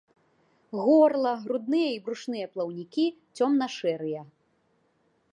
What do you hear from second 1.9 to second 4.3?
і брушныя плаўнікі цёмна-шэрыя.